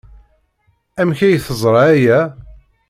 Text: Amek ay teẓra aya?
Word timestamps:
Amek 0.99 1.19
ay 1.21 1.35
teẓra 1.45 1.81
aya? 1.95 2.19